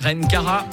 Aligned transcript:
Reine 0.00 0.26
Cara. 0.28 0.66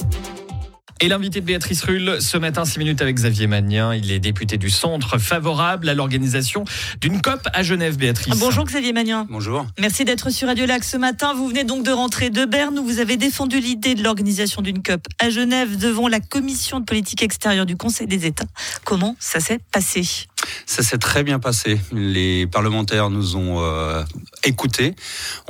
Et 1.00 1.08
l'invité 1.08 1.40
de 1.40 1.44
Béatrice 1.44 1.82
Rulle 1.82 2.16
ce 2.18 2.38
matin, 2.38 2.64
6 2.64 2.78
minutes 2.78 3.02
avec 3.02 3.14
Xavier 3.14 3.46
Magnin. 3.46 3.94
Il 3.94 4.10
est 4.10 4.18
député 4.18 4.56
du 4.56 4.70
Centre 4.70 5.18
favorable 5.18 5.88
à 5.88 5.94
l'organisation 5.94 6.64
d'une 7.00 7.20
COP 7.20 7.46
à 7.52 7.62
Genève, 7.62 7.98
Béatrice. 7.98 8.38
Bonjour 8.38 8.64
Xavier 8.64 8.92
Magnin. 8.94 9.26
Bonjour. 9.28 9.66
Merci 9.78 10.06
d'être 10.06 10.30
sur 10.30 10.48
Radio 10.48 10.64
Lac 10.64 10.82
ce 10.82 10.96
matin. 10.96 11.34
Vous 11.34 11.46
venez 11.46 11.64
donc 11.64 11.84
de 11.84 11.90
rentrer 11.92 12.30
de 12.30 12.46
Berne 12.46 12.78
où 12.78 12.84
vous 12.84 12.98
avez 13.00 13.18
défendu 13.18 13.60
l'idée 13.60 13.94
de 13.94 14.02
l'organisation 14.02 14.62
d'une 14.62 14.82
COP 14.82 15.06
à 15.20 15.28
Genève 15.28 15.76
devant 15.76 16.08
la 16.08 16.20
commission 16.20 16.80
de 16.80 16.84
politique 16.86 17.22
extérieure 17.22 17.66
du 17.66 17.76
Conseil 17.76 18.06
des 18.06 18.24
États. 18.26 18.46
Comment 18.84 19.14
ça 19.20 19.40
s'est 19.40 19.60
passé? 19.70 20.26
Ça 20.66 20.82
s'est 20.82 20.98
très 20.98 21.22
bien 21.22 21.38
passé. 21.38 21.80
Les 21.92 22.46
parlementaires 22.46 23.10
nous 23.10 23.36
ont 23.36 23.62
euh, 23.62 24.02
écoutés, 24.44 24.94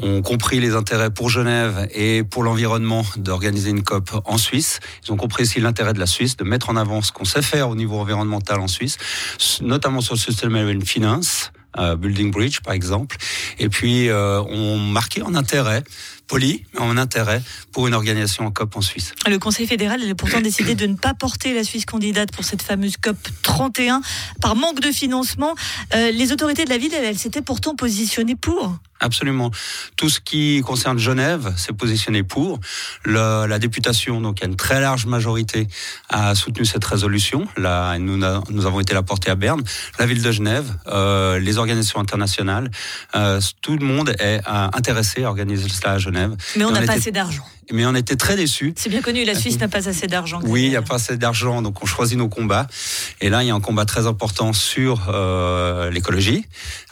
ont 0.02 0.22
compris 0.22 0.60
les 0.60 0.74
intérêts 0.74 1.10
pour 1.10 1.30
Genève 1.30 1.88
et 1.94 2.22
pour 2.24 2.42
l'environnement 2.42 3.04
d'organiser 3.16 3.70
une 3.70 3.82
COP 3.82 4.10
en 4.24 4.38
Suisse. 4.38 4.80
Ils 5.06 5.12
ont 5.12 5.16
compris 5.16 5.42
aussi 5.42 5.60
l'intérêt 5.60 5.92
de 5.92 5.98
la 5.98 6.06
Suisse 6.06 6.36
de 6.36 6.44
mettre 6.44 6.70
en 6.70 6.76
avant 6.76 7.02
ce 7.02 7.12
qu'on 7.12 7.24
sait 7.24 7.42
faire 7.42 7.68
au 7.68 7.74
niveau 7.74 7.98
environnemental 7.98 8.60
en 8.60 8.68
Suisse, 8.68 8.98
notamment 9.60 10.00
sur 10.00 10.14
le 10.14 10.20
Sustainable 10.20 10.84
Finance. 10.84 11.52
Euh, 11.78 11.96
Building 11.96 12.30
Bridge 12.30 12.60
par 12.60 12.72
exemple, 12.72 13.18
et 13.58 13.68
puis 13.68 14.08
euh, 14.08 14.40
on 14.40 14.78
marquait 14.78 15.20
en 15.20 15.34
intérêt 15.34 15.84
poli, 16.28 16.64
mais 16.74 16.80
en 16.80 16.96
intérêt 16.96 17.42
pour 17.72 17.88
une 17.88 17.94
organisation 17.94 18.46
en 18.46 18.50
COP 18.50 18.76
en 18.76 18.80
Suisse. 18.80 19.14
Le 19.28 19.38
Conseil 19.38 19.66
fédéral 19.66 20.08
a 20.08 20.14
pourtant 20.14 20.40
décidé 20.40 20.74
de 20.74 20.86
ne 20.86 20.94
pas 20.94 21.14
porter 21.14 21.54
la 21.54 21.64
Suisse 21.64 21.86
candidate 21.86 22.30
pour 22.30 22.44
cette 22.44 22.62
fameuse 22.62 22.96
COP 22.98 23.16
31 23.42 24.02
par 24.40 24.54
manque 24.54 24.80
de 24.80 24.92
financement. 24.92 25.54
Euh, 25.94 26.10
les 26.10 26.30
autorités 26.30 26.64
de 26.64 26.70
la 26.70 26.78
ville, 26.78 26.94
elles 26.94 27.18
s'étaient 27.18 27.42
pourtant 27.42 27.74
positionnées 27.74 28.36
pour. 28.36 28.78
Absolument. 29.00 29.52
Tout 29.96 30.08
ce 30.08 30.18
qui 30.18 30.60
concerne 30.66 30.98
Genève 30.98 31.54
s'est 31.56 31.72
positionné 31.72 32.24
pour. 32.24 32.58
Le, 33.04 33.46
la 33.46 33.58
députation, 33.60 34.20
donc 34.20 34.38
il 34.40 34.42
y 34.42 34.46
a 34.46 34.48
une 34.48 34.56
très 34.56 34.80
large 34.80 35.06
majorité, 35.06 35.68
a 36.08 36.34
soutenu 36.34 36.64
cette 36.64 36.84
résolution. 36.84 37.46
Là, 37.56 37.96
nous, 37.98 38.16
nous 38.16 38.66
avons 38.66 38.80
été 38.80 38.94
la 38.94 39.02
portée 39.02 39.30
à 39.30 39.36
Berne. 39.36 39.62
La 40.00 40.06
ville 40.06 40.22
de 40.22 40.32
Genève, 40.32 40.74
euh, 40.88 41.38
les 41.38 41.58
organisations 41.58 42.00
internationales, 42.00 42.70
euh, 43.14 43.40
tout 43.62 43.76
le 43.76 43.86
monde 43.86 44.14
est 44.18 44.40
intéressé 44.46 45.22
à 45.22 45.28
organiser 45.28 45.68
cela 45.68 45.92
à 45.92 45.98
Genève. 45.98 46.17
Mais 46.56 46.64
on 46.64 46.70
n'a 46.70 46.82
pas 46.82 46.94
assez 46.94 47.12
d'argent 47.12 47.44
mais 47.72 47.86
on 47.86 47.94
était 47.94 48.16
très 48.16 48.36
déçus. 48.36 48.74
C'est 48.76 48.88
bien 48.88 49.02
connu, 49.02 49.24
la 49.24 49.34
Suisse 49.34 49.58
n'a 49.58 49.68
pas 49.68 49.88
assez 49.88 50.06
d'argent. 50.06 50.40
Oui, 50.44 50.64
il 50.64 50.70
n'y 50.70 50.76
a 50.76 50.82
pas 50.82 50.96
assez 50.96 51.16
d'argent, 51.16 51.62
donc 51.62 51.82
on 51.82 51.86
choisit 51.86 52.16
nos 52.16 52.28
combats. 52.28 52.66
Et 53.20 53.28
là, 53.28 53.42
il 53.42 53.46
y 53.46 53.50
a 53.50 53.54
un 53.54 53.60
combat 53.60 53.84
très 53.84 54.06
important 54.06 54.52
sur 54.52 55.08
euh, 55.08 55.90
l'écologie. 55.90 56.44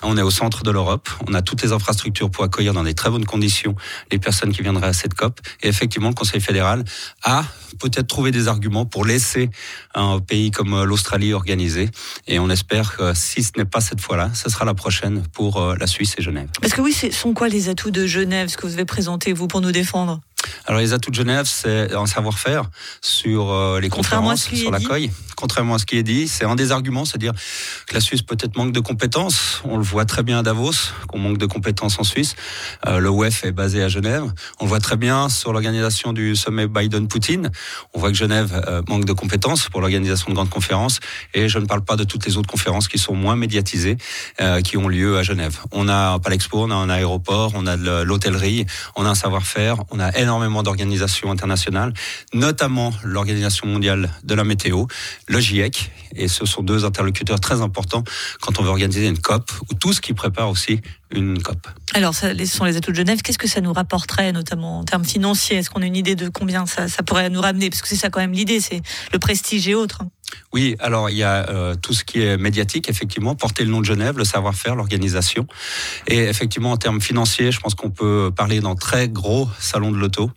On 0.02 0.16
est 0.16 0.22
au 0.22 0.30
centre 0.30 0.62
de 0.62 0.70
l'Europe, 0.70 1.08
on 1.28 1.34
a 1.34 1.42
toutes 1.42 1.62
les 1.62 1.72
infrastructures 1.72 2.30
pour 2.30 2.44
accueillir 2.44 2.72
dans 2.72 2.84
des 2.84 2.94
très 2.94 3.10
bonnes 3.10 3.24
conditions 3.24 3.74
les 4.10 4.18
personnes 4.18 4.52
qui 4.52 4.62
viendraient 4.62 4.88
à 4.88 4.92
cette 4.92 5.14
COP. 5.14 5.40
Et 5.62 5.68
effectivement, 5.68 6.08
le 6.08 6.14
Conseil 6.14 6.40
fédéral 6.40 6.84
a 7.22 7.44
peut-être 7.78 8.06
trouvé 8.06 8.30
des 8.30 8.48
arguments 8.48 8.86
pour 8.86 9.04
laisser 9.04 9.50
un 9.94 10.18
pays 10.20 10.50
comme 10.50 10.84
l'Australie 10.84 11.32
organiser. 11.32 11.90
Et 12.26 12.38
on 12.38 12.50
espère 12.50 12.96
que 12.96 13.14
si 13.14 13.42
ce 13.42 13.52
n'est 13.56 13.64
pas 13.64 13.80
cette 13.80 14.00
fois-là, 14.00 14.30
ce 14.34 14.48
sera 14.48 14.64
la 14.64 14.74
prochaine 14.74 15.22
pour 15.32 15.60
euh, 15.60 15.76
la 15.78 15.86
Suisse 15.86 16.14
et 16.18 16.22
Genève. 16.22 16.48
Parce 16.60 16.72
que 16.72 16.80
oui, 16.80 16.92
sont 16.92 17.34
quoi 17.34 17.48
les 17.48 17.68
atouts 17.68 17.90
de 17.90 18.06
Genève, 18.06 18.48
ce 18.48 18.56
que 18.56 18.66
vous 18.66 18.74
avez 18.74 18.84
présenté, 18.84 19.32
vous, 19.32 19.46
pour 19.46 19.60
nous 19.60 19.72
défendre? 19.72 20.20
Alors 20.66 20.80
les 20.80 20.92
atouts 20.92 21.10
de 21.10 21.14
Genève, 21.14 21.46
c'est 21.46 21.94
un 21.94 22.06
savoir-faire 22.06 22.64
sur 23.00 23.52
euh, 23.52 23.78
les 23.78 23.88
conférences, 23.88 24.48
sur 24.52 24.72
l'accueil. 24.72 25.12
Contrairement 25.36 25.74
à 25.74 25.78
ce 25.78 25.86
qui 25.86 25.96
est 25.96 26.02
dit, 26.02 26.28
c'est 26.28 26.44
un 26.44 26.56
des 26.56 26.72
arguments, 26.72 27.04
c'est-à-dire 27.04 27.34
que 27.86 27.94
la 27.94 28.00
Suisse 28.00 28.22
peut-être 28.22 28.56
manque 28.56 28.72
de 28.72 28.80
compétences. 28.80 29.60
On 29.64 29.76
le 29.76 29.84
voit 29.84 30.06
très 30.06 30.22
bien 30.22 30.38
à 30.38 30.42
Davos, 30.42 30.72
qu'on 31.08 31.18
manque 31.18 31.38
de 31.38 31.46
compétences 31.46 31.98
en 32.00 32.04
Suisse. 32.04 32.34
Euh, 32.86 32.98
le 32.98 33.10
WEF 33.10 33.44
est 33.44 33.52
basé 33.52 33.82
à 33.82 33.88
Genève. 33.88 34.24
On 34.58 34.64
le 34.64 34.68
voit 34.70 34.80
très 34.80 34.96
bien 34.96 35.28
sur 35.28 35.52
l'organisation 35.52 36.12
du 36.12 36.34
sommet 36.34 36.66
Biden-Poutine. 36.66 37.50
On 37.94 38.00
voit 38.00 38.08
que 38.08 38.16
Genève 38.16 38.64
euh, 38.66 38.82
manque 38.88 39.04
de 39.04 39.12
compétences 39.12 39.68
pour 39.68 39.80
l'organisation 39.82 40.30
de 40.30 40.34
grandes 40.34 40.50
conférences. 40.50 40.98
Et 41.34 41.48
je 41.48 41.58
ne 41.58 41.66
parle 41.66 41.84
pas 41.84 41.96
de 41.96 42.04
toutes 42.04 42.26
les 42.26 42.38
autres 42.38 42.50
conférences 42.50 42.88
qui 42.88 42.98
sont 42.98 43.14
moins 43.14 43.36
médiatisées, 43.36 43.98
qui 44.64 44.76
ont 44.76 44.88
lieu 44.88 45.18
à 45.18 45.22
Genève. 45.22 45.58
On 45.70 45.88
a 45.88 46.12
un 46.12 46.18
Palexpo, 46.18 46.64
on 46.64 46.70
a 46.70 46.74
un 46.74 46.88
aéroport, 46.88 47.52
on 47.54 47.66
a 47.66 47.76
de 47.76 48.02
l'hôtellerie, 48.02 48.66
on 48.96 49.04
a 49.04 49.10
un 49.10 49.14
savoir-faire, 49.14 49.84
on 49.90 50.00
a 50.00 50.16
énormément 50.16 50.55
d'organisations 50.62 51.30
internationales, 51.30 51.92
notamment 52.34 52.92
l'Organisation 53.02 53.66
mondiale 53.66 54.10
de 54.24 54.34
la 54.34 54.44
météo, 54.44 54.86
le 55.28 55.40
GIEC, 55.40 55.90
et 56.14 56.28
ce 56.28 56.46
sont 56.46 56.62
deux 56.62 56.84
interlocuteurs 56.84 57.40
très 57.40 57.60
importants 57.60 58.04
quand 58.40 58.58
on 58.58 58.62
veut 58.62 58.70
organiser 58.70 59.06
une 59.06 59.18
COP, 59.18 59.50
ou 59.70 59.74
tout 59.74 59.92
ce 59.92 60.00
qui 60.00 60.12
prépare 60.14 60.48
aussi 60.48 60.80
une 61.10 61.40
COP. 61.40 61.68
Alors, 61.94 62.14
ce 62.14 62.34
sont 62.46 62.64
les 62.64 62.76
atouts 62.76 62.90
de 62.90 62.96
Genève. 62.96 63.22
Qu'est-ce 63.22 63.38
que 63.38 63.48
ça 63.48 63.60
nous 63.60 63.72
rapporterait, 63.72 64.32
notamment 64.32 64.80
en 64.80 64.84
termes 64.84 65.04
financiers? 65.04 65.58
Est-ce 65.58 65.70
qu'on 65.70 65.82
a 65.82 65.86
une 65.86 65.96
idée 65.96 66.16
de 66.16 66.28
combien 66.28 66.66
ça, 66.66 66.88
ça 66.88 67.02
pourrait 67.02 67.30
nous 67.30 67.40
ramener? 67.40 67.70
Parce 67.70 67.80
que 67.80 67.88
c'est 67.88 67.96
ça 67.96 68.10
quand 68.10 68.20
même 68.20 68.32
l'idée, 68.32 68.60
c'est 68.60 68.82
le 69.12 69.18
prestige 69.18 69.68
et 69.68 69.74
autres. 69.74 70.02
Oui, 70.52 70.76
alors 70.80 71.10
il 71.10 71.16
y 71.16 71.22
a 71.22 71.48
euh, 71.50 71.74
tout 71.74 71.92
ce 71.92 72.04
qui 72.04 72.22
est 72.22 72.36
médiatique, 72.36 72.88
effectivement, 72.88 73.34
porter 73.34 73.64
le 73.64 73.70
nom 73.70 73.80
de 73.80 73.84
Genève, 73.84 74.16
le 74.16 74.24
savoir-faire, 74.24 74.74
l'organisation. 74.74 75.46
Et 76.06 76.18
effectivement, 76.18 76.72
en 76.72 76.76
termes 76.76 77.00
financiers, 77.00 77.52
je 77.52 77.60
pense 77.60 77.74
qu'on 77.74 77.90
peut 77.90 78.30
parler 78.34 78.60
d'un 78.60 78.74
très 78.74 79.08
gros 79.08 79.48
salon 79.58 79.90
de 79.90 79.98
l'auto, 79.98 80.30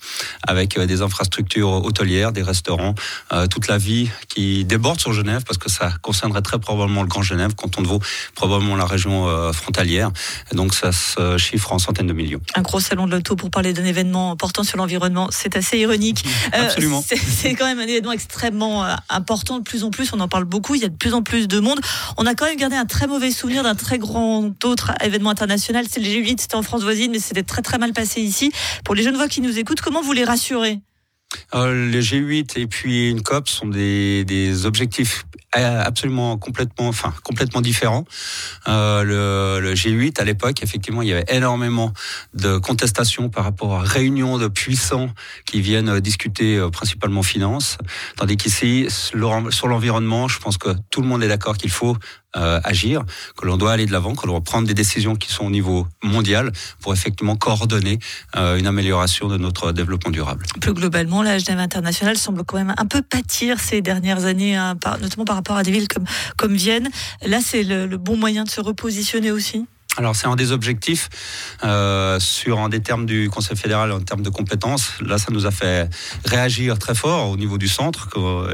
avec 0.45 0.77
euh, 0.77 0.85
des 0.85 1.01
infrastructures 1.01 1.69
hôtelières, 1.85 2.31
des 2.31 2.41
restaurants, 2.41 2.95
euh, 3.31 3.47
toute 3.47 3.67
la 3.67 3.77
vie 3.77 4.09
qui 4.27 4.65
déborde 4.65 4.99
sur 4.99 5.13
Genève, 5.13 5.43
parce 5.45 5.57
que 5.57 5.69
ça 5.69 5.93
concernerait 6.01 6.41
très 6.41 6.59
probablement 6.59 7.01
le 7.01 7.07
Grand 7.07 7.21
Genève, 7.21 7.53
quand 7.55 7.79
on 7.79 7.83
vaut 7.83 8.01
probablement 8.35 8.75
la 8.75 8.85
région 8.85 9.27
frontalière. 9.53 10.11
Et 10.51 10.55
donc 10.55 10.73
ça 10.73 10.91
se 10.91 11.37
chiffre 11.37 11.71
en 11.71 11.79
centaines 11.79 12.07
de 12.07 12.13
millions. 12.13 12.41
Un 12.55 12.61
gros 12.61 12.79
salon 12.79 13.07
de 13.07 13.11
l'auto 13.11 13.35
pour 13.35 13.51
parler 13.51 13.73
d'un 13.73 13.85
événement 13.85 14.35
portant 14.35 14.63
sur 14.63 14.77
l'environnement, 14.77 15.29
c'est 15.31 15.55
assez 15.55 15.77
ironique. 15.77 16.25
Absolument. 16.51 17.03
c'est 17.03 17.53
quand 17.53 17.65
même 17.65 17.79
un 17.79 17.87
événement 17.87 18.11
extrêmement 18.11 18.85
important, 19.09 19.59
de 19.59 19.63
plus 19.63 19.83
en 19.83 19.88
plus 19.89 20.13
on 20.13 20.19
en 20.19 20.27
parle 20.27 20.45
beaucoup, 20.45 20.75
il 20.75 20.81
y 20.81 20.85
a 20.85 20.89
de 20.89 20.95
plus 20.95 21.13
en 21.13 21.21
plus 21.21 21.47
de 21.47 21.59
monde. 21.59 21.79
On 22.17 22.25
a 22.25 22.35
quand 22.35 22.45
même 22.45 22.57
gardé 22.57 22.75
un 22.75 22.85
très 22.85 23.07
mauvais 23.07 23.31
souvenir 23.31 23.63
d'un 23.63 23.75
très 23.75 23.97
grand 23.97 24.51
autre 24.63 24.91
événement 25.03 25.29
international, 25.29 25.85
c'est 25.89 25.99
le 25.99 26.07
G8, 26.07 26.39
c'était 26.39 26.55
en 26.55 26.63
France 26.63 26.83
voisine, 26.83 27.11
mais 27.11 27.19
c'était 27.19 27.43
très 27.43 27.61
très 27.61 27.77
mal 27.77 27.93
passé 27.93 28.21
ici. 28.21 28.51
Pour 28.83 28.95
les 28.95 29.03
jeunes 29.03 29.15
voix 29.15 29.27
qui 29.27 29.41
nous 29.41 29.57
écoutent, 29.59 29.81
comment 29.81 30.01
vous 30.01 30.13
les 30.13 30.23
rassurez? 30.23 30.81
Euh, 31.53 31.91
le 31.91 31.99
G8 31.99 32.59
et 32.59 32.67
puis 32.67 33.09
une 33.09 33.21
COP 33.21 33.49
sont 33.49 33.67
des, 33.67 34.23
des 34.25 34.65
objectifs 34.65 35.25
euh, 35.57 35.81
absolument 35.83 36.37
complètement, 36.37 36.87
enfin 36.89 37.11
complètement 37.23 37.61
différents. 37.61 38.05
Euh, 38.67 39.03
le, 39.03 39.59
le, 39.59 39.73
G8 39.73 40.21
à 40.21 40.23
l'époque, 40.23 40.61
effectivement, 40.61 41.01
il 41.01 41.07
y 41.07 41.11
avait 41.11 41.25
énormément 41.27 41.91
de 42.35 42.59
contestations 42.59 43.29
par 43.29 43.45
rapport 43.45 43.73
à 43.73 43.79
réunions 43.81 44.37
de 44.37 44.47
puissants 44.47 45.09
qui 45.47 45.59
viennent 45.59 45.99
discuter 46.01 46.57
euh, 46.57 46.69
principalement 46.69 47.23
finance, 47.23 47.79
tandis 48.15 48.37
qu'ici 48.37 48.85
sur 48.89 49.67
l'environnement, 49.67 50.27
je 50.27 50.37
pense 50.37 50.59
que 50.59 50.69
tout 50.91 51.01
le 51.01 51.07
monde 51.07 51.23
est 51.23 51.27
d'accord 51.27 51.57
qu'il 51.57 51.71
faut 51.71 51.97
euh, 52.35 52.59
agir, 52.63 53.03
que 53.37 53.45
l'on 53.45 53.57
doit 53.57 53.71
aller 53.71 53.85
de 53.85 53.91
l'avant, 53.91 54.15
que 54.15 54.27
l'on 54.27 54.33
doit 54.33 54.41
prendre 54.41 54.67
des 54.67 54.73
décisions 54.73 55.15
qui 55.15 55.31
sont 55.31 55.45
au 55.45 55.49
niveau 55.49 55.87
mondial 56.03 56.51
pour 56.79 56.93
effectivement 56.93 57.35
coordonner 57.35 57.99
euh, 58.35 58.57
une 58.57 58.67
amélioration 58.67 59.27
de 59.27 59.37
notre 59.37 59.71
développement 59.71 60.11
durable. 60.11 60.45
Plus 60.61 60.73
globalement, 60.73 61.23
la 61.23 61.39
Genève 61.39 61.59
internationale 61.59 62.17
semble 62.17 62.43
quand 62.43 62.57
même 62.57 62.75
un 62.77 62.85
peu 62.85 63.01
pâtir 63.01 63.59
ces 63.59 63.81
dernières 63.81 64.25
années, 64.25 64.55
hein, 64.55 64.77
notamment 65.01 65.25
par 65.25 65.35
rapport 65.35 65.57
à 65.57 65.63
des 65.63 65.71
villes 65.71 65.87
comme, 65.87 66.05
comme 66.37 66.53
Vienne. 66.53 66.89
Là, 67.25 67.39
c'est 67.43 67.63
le 67.63 67.97
bon 67.97 68.15
moyen 68.15 68.43
de 68.43 68.49
se 68.49 68.61
repositionner 68.61 69.31
aussi? 69.31 69.65
Alors 69.97 70.15
c'est 70.15 70.27
un 70.27 70.35
des 70.35 70.51
objectifs 70.51 71.09
euh, 71.63 72.19
sur 72.19 72.59
un 72.59 72.69
des 72.69 72.79
termes 72.79 73.05
du 73.05 73.29
Conseil 73.29 73.57
fédéral 73.57 73.91
en 73.91 73.99
termes 73.99 74.21
de 74.21 74.29
compétences. 74.29 74.93
Là, 75.01 75.17
ça 75.17 75.27
nous 75.31 75.45
a 75.45 75.51
fait 75.51 75.89
réagir 76.25 76.77
très 76.77 76.95
fort 76.95 77.29
au 77.29 77.37
niveau 77.37 77.57
du 77.57 77.67
centre 77.67 78.07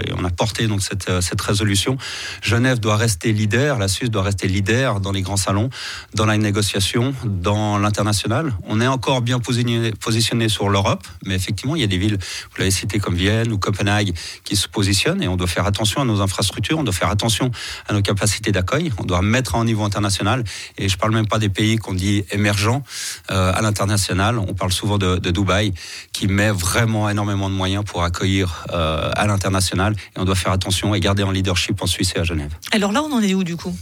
et 0.05 0.13
on 0.17 0.23
a 0.23 0.29
porté 0.29 0.67
donc 0.67 0.81
cette, 0.81 1.21
cette 1.21 1.41
résolution. 1.41 1.97
Genève 2.41 2.79
doit 2.79 2.95
rester 2.95 3.31
leader, 3.31 3.77
la 3.77 3.87
Suisse 3.87 4.09
doit 4.09 4.23
rester 4.23 4.47
leader 4.47 4.99
dans 5.01 5.11
les 5.11 5.21
grands 5.21 5.37
salons, 5.37 5.69
dans 6.13 6.25
la 6.25 6.37
négociation, 6.37 7.13
dans 7.25 7.77
l'international. 7.77 8.55
On 8.63 8.81
est 8.81 8.87
encore 8.87 9.21
bien 9.21 9.39
positionné, 9.39 9.91
positionné 9.91 10.49
sur 10.49 10.69
l'Europe, 10.69 11.05
mais 11.25 11.35
effectivement, 11.35 11.75
il 11.75 11.81
y 11.81 11.85
a 11.85 11.87
des 11.87 11.97
villes, 11.97 12.17
vous 12.17 12.57
l'avez 12.57 12.71
cité 12.71 12.97
comme 12.97 13.15
Vienne 13.15 13.51
ou 13.51 13.57
Copenhague, 13.57 14.13
qui 14.45 14.55
se 14.55 14.67
positionnent 14.67 15.21
et 15.21 15.27
on 15.27 15.35
doit 15.35 15.47
faire 15.47 15.67
attention 15.67 16.01
à 16.01 16.05
nos 16.05 16.21
infrastructures, 16.21 16.79
on 16.79 16.83
doit 16.83 16.93
faire 16.93 17.09
attention 17.09 17.51
à 17.87 17.93
nos 17.93 18.01
capacités 18.01 18.51
d'accueil, 18.51 18.91
on 18.97 19.03
doit 19.03 19.21
mettre 19.21 19.55
à 19.55 19.59
un 19.59 19.65
niveau 19.65 19.83
international. 19.83 20.43
Et 20.77 20.89
je 20.89 20.97
parle 20.97 21.13
même 21.13 21.24
pas 21.25 21.39
des 21.39 21.49
pays 21.49 21.77
qu'on 21.77 21.93
dit 21.93 22.23
émergents 22.31 22.83
euh, 23.31 23.51
à 23.53 23.61
l'international. 23.61 24.37
On 24.39 24.53
parle 24.53 24.71
souvent 24.71 24.97
de, 24.97 25.17
Dubaï, 25.17 25.73
qui 26.11 26.27
met 26.27 26.51
vraiment 26.51 27.09
énormément 27.09 27.49
de 27.49 27.55
moyens 27.55 27.83
pour 27.83 28.03
accueillir 28.03 28.65
euh, 28.71 29.11
à 29.15 29.27
l'international. 29.27 29.95
Et 30.15 30.19
on 30.19 30.25
doit 30.25 30.35
faire 30.35 30.51
attention 30.51 30.95
et 30.95 30.99
garder 30.99 31.23
un 31.23 31.33
leadership 31.33 31.81
en 31.81 31.87
Suisse 31.87 32.13
et 32.15 32.19
à 32.19 32.23
Genève. 32.23 32.53
Alors 32.71 32.91
là, 32.91 33.01
on 33.01 33.11
en 33.13 33.21
est 33.21 33.33
où 33.33 33.43
du 33.43 33.55
coup? 33.55 33.75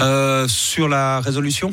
Euh, 0.00 0.46
Sur 0.48 0.88
la 0.88 1.20
résolution? 1.20 1.72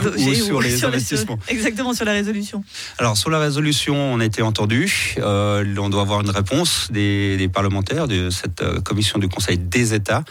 Ou 0.00 0.34
sur 0.34 0.60
les 0.60 0.84
investissements. 0.84 1.38
exactement, 1.48 1.92
sur 1.92 2.04
la 2.04 2.12
résolution. 2.12 2.64
Alors, 2.98 3.16
sur 3.16 3.30
la 3.30 3.38
résolution, 3.38 3.94
on 3.94 4.20
a 4.20 4.24
été 4.24 4.42
entendu. 4.42 5.14
Euh, 5.18 5.64
on 5.78 5.88
doit 5.90 6.02
avoir 6.02 6.20
une 6.20 6.30
réponse 6.30 6.88
des, 6.90 7.48
parlementaires 7.52 8.08
de 8.08 8.30
cette 8.30 8.62
euh, 8.62 8.80
commission 8.80 9.18
du 9.18 9.28
Conseil 9.28 9.58
des 9.58 9.94
États. 9.94 10.24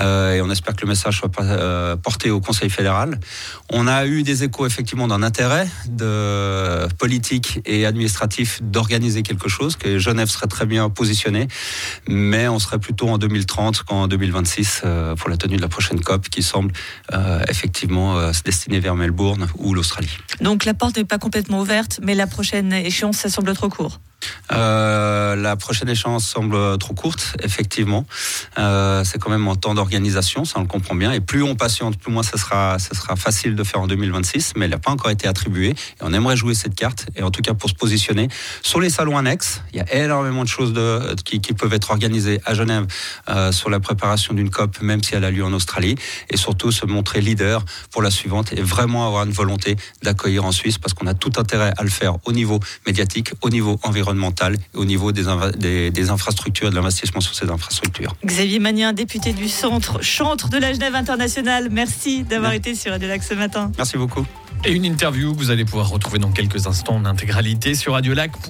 Euh, 0.00 0.34
et 0.34 0.40
on 0.40 0.50
espère 0.50 0.74
que 0.74 0.82
le 0.82 0.88
message 0.88 1.18
soit 1.18 1.30
porté 2.02 2.30
au 2.30 2.40
Conseil 2.40 2.70
fédéral. 2.70 3.18
On 3.70 3.86
a 3.86 4.06
eu 4.06 4.22
des 4.22 4.44
échos, 4.44 4.66
effectivement, 4.66 5.08
d'un 5.08 5.22
intérêt 5.22 5.68
de 5.88 6.88
politique 6.98 7.60
et 7.66 7.86
administratif 7.86 8.62
d'organiser 8.62 9.22
quelque 9.22 9.48
chose, 9.48 9.76
que 9.76 9.98
Genève 9.98 10.28
serait 10.28 10.46
très 10.46 10.66
bien 10.66 10.88
positionnée. 10.88 11.48
Mais 12.08 12.48
on 12.48 12.58
serait 12.58 12.78
plutôt 12.78 13.08
en 13.08 13.18
2030 13.18 13.82
qu'en 13.82 14.08
2026 14.08 14.82
pour 15.18 15.28
la 15.28 15.36
tenue 15.36 15.56
de 15.56 15.62
la 15.62 15.68
prochaine 15.68 16.00
COP 16.00 16.28
qui 16.28 16.42
semble 16.42 16.72
effectivement 17.48 18.32
se 18.32 18.42
destiner 18.42 18.80
vers 18.80 18.93
Melbourne 18.96 19.48
ou 19.58 19.74
l'Australie. 19.74 20.16
Donc 20.40 20.64
la 20.64 20.74
porte 20.74 20.96
n'est 20.96 21.04
pas 21.04 21.18
complètement 21.18 21.60
ouverte, 21.60 22.00
mais 22.02 22.14
la 22.14 22.26
prochaine 22.26 22.72
échéance, 22.72 23.18
ça 23.18 23.28
semble 23.28 23.54
trop 23.54 23.68
court. 23.68 24.00
Euh, 24.52 25.36
la 25.36 25.56
prochaine 25.56 25.88
échéance 25.88 26.26
semble 26.26 26.78
trop 26.78 26.94
courte, 26.94 27.36
effectivement. 27.42 28.06
Euh, 28.58 29.04
c'est 29.04 29.18
quand 29.18 29.30
même 29.30 29.46
en 29.48 29.56
temps 29.56 29.74
d'organisation, 29.74 30.44
ça 30.44 30.58
on 30.58 30.62
le 30.62 30.68
comprend 30.68 30.94
bien. 30.94 31.12
Et 31.12 31.20
plus 31.20 31.42
on 31.42 31.54
patiente, 31.54 31.98
plus 31.98 32.12
moins 32.12 32.22
ça 32.22 32.38
sera, 32.38 32.78
facile 33.16 33.54
de 33.54 33.64
faire 33.64 33.80
en 33.80 33.86
2026, 33.86 34.54
mais 34.56 34.64
elle 34.64 34.72
n'a 34.72 34.78
pas 34.78 34.90
encore 34.90 35.10
été 35.10 35.28
attribuée. 35.28 35.70
Et 35.70 36.02
on 36.02 36.12
aimerait 36.12 36.36
jouer 36.36 36.54
cette 36.54 36.74
carte, 36.74 37.06
et 37.16 37.22
en 37.22 37.30
tout 37.30 37.42
cas 37.42 37.54
pour 37.54 37.70
se 37.70 37.74
positionner 37.74 38.28
sur 38.62 38.80
les 38.80 38.90
salons 38.90 39.18
annexes. 39.18 39.62
Il 39.72 39.78
y 39.78 39.80
a 39.80 40.04
énormément 40.04 40.42
de 40.42 40.48
choses 40.48 40.74
qui 41.24 41.40
peuvent 41.40 41.72
être 41.72 41.90
organisées 41.90 42.40
à 42.44 42.54
Genève 42.54 42.86
euh, 43.28 43.52
sur 43.52 43.70
la 43.70 43.80
préparation 43.80 44.34
d'une 44.34 44.50
COP, 44.50 44.80
même 44.80 45.02
si 45.02 45.14
elle 45.14 45.24
a 45.24 45.30
lieu 45.30 45.44
en 45.44 45.52
Australie, 45.52 45.96
et 46.30 46.36
surtout 46.36 46.72
se 46.72 46.86
montrer 46.86 47.20
leader 47.20 47.64
pour 47.90 48.02
la 48.02 48.10
suivante 48.10 48.52
et 48.52 48.62
vraiment 48.62 49.06
avoir 49.06 49.24
une 49.24 49.32
volonté 49.32 49.76
d'accueillir 50.02 50.44
en 50.44 50.52
Suisse, 50.52 50.78
parce 50.78 50.94
qu'on 50.94 51.06
a 51.06 51.14
tout 51.14 51.32
intérêt 51.36 51.72
à 51.76 51.82
le 51.82 51.90
faire 51.90 52.16
au 52.24 52.32
niveau 52.32 52.60
médiatique, 52.86 53.32
au 53.42 53.50
niveau 53.50 53.78
environnemental 53.82 54.13
au 54.74 54.84
niveau 54.84 55.12
des, 55.12 55.90
des, 55.90 56.10
infrastructures 56.10 56.68
et 56.68 56.70
de 56.70 56.74
l'investissement 56.74 57.20
sur 57.20 57.34
ces 57.34 57.50
infrastructures. 57.50 58.14
Xavier 58.24 58.58
Magnien, 58.58 58.92
député 58.92 59.32
du 59.32 59.48
centre, 59.48 60.02
chantre 60.02 60.48
de 60.48 60.58
la 60.58 60.72
Genève 60.72 60.94
internationale, 60.94 61.68
merci 61.70 62.22
d'avoir 62.22 62.52
été 62.52 62.74
sur 62.74 62.92
Radio 62.92 63.08
Lac 63.08 63.22
ce 63.22 63.34
matin. 63.34 63.72
Merci 63.76 63.96
beaucoup. 63.96 64.26
Et 64.66 64.72
une 64.72 64.86
interview 64.86 65.34
que 65.34 65.38
vous 65.38 65.50
allez 65.50 65.66
pouvoir 65.66 65.90
retrouver 65.90 66.18
dans 66.18 66.30
quelques 66.30 66.66
instants 66.66 66.96
en 66.96 67.04
intégralité 67.04 67.74
sur 67.74 67.92
Radio 67.92 68.14
Lac. 68.14 68.30